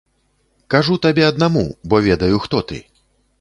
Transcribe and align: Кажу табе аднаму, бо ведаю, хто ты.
Кажу 0.73 0.95
табе 1.05 1.23
аднаму, 1.31 1.63
бо 1.93 2.01
ведаю, 2.07 2.41
хто 2.47 2.65
ты. 2.73 2.81